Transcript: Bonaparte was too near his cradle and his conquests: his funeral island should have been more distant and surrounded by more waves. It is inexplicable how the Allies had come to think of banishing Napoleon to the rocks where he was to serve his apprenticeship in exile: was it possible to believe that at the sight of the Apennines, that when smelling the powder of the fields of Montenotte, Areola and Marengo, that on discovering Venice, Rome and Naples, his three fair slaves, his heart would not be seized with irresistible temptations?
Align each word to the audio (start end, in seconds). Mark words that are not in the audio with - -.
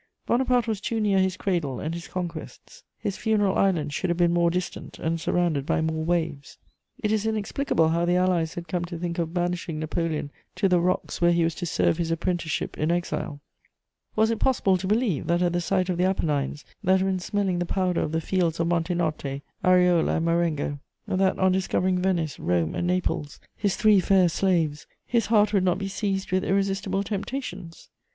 Bonaparte 0.25 0.67
was 0.67 0.81
too 0.81 0.99
near 0.99 1.19
his 1.19 1.37
cradle 1.37 1.79
and 1.79 1.93
his 1.93 2.07
conquests: 2.07 2.83
his 2.97 3.17
funeral 3.17 3.55
island 3.55 3.93
should 3.93 4.09
have 4.09 4.17
been 4.17 4.33
more 4.33 4.49
distant 4.49 4.97
and 4.97 5.21
surrounded 5.21 5.63
by 5.63 5.79
more 5.79 6.03
waves. 6.03 6.57
It 7.03 7.11
is 7.11 7.27
inexplicable 7.27 7.89
how 7.89 8.05
the 8.05 8.15
Allies 8.15 8.55
had 8.55 8.67
come 8.67 8.83
to 8.85 8.97
think 8.97 9.19
of 9.19 9.31
banishing 9.35 9.77
Napoleon 9.77 10.31
to 10.55 10.67
the 10.67 10.79
rocks 10.79 11.21
where 11.21 11.31
he 11.31 11.43
was 11.43 11.53
to 11.53 11.67
serve 11.67 11.99
his 11.99 12.09
apprenticeship 12.09 12.79
in 12.79 12.89
exile: 12.89 13.41
was 14.15 14.31
it 14.31 14.39
possible 14.39 14.75
to 14.75 14.87
believe 14.87 15.27
that 15.27 15.43
at 15.43 15.53
the 15.53 15.61
sight 15.61 15.87
of 15.87 15.99
the 15.99 16.05
Apennines, 16.05 16.65
that 16.83 17.03
when 17.03 17.19
smelling 17.19 17.59
the 17.59 17.65
powder 17.67 18.01
of 18.01 18.11
the 18.11 18.21
fields 18.21 18.59
of 18.59 18.65
Montenotte, 18.69 19.43
Areola 19.63 20.15
and 20.15 20.25
Marengo, 20.25 20.79
that 21.07 21.37
on 21.37 21.51
discovering 21.51 21.99
Venice, 21.99 22.39
Rome 22.39 22.73
and 22.73 22.87
Naples, 22.87 23.39
his 23.55 23.75
three 23.75 23.99
fair 23.99 24.29
slaves, 24.29 24.87
his 25.05 25.27
heart 25.27 25.53
would 25.53 25.63
not 25.63 25.77
be 25.77 25.87
seized 25.87 26.31
with 26.31 26.43
irresistible 26.43 27.03
temptations? 27.03 27.91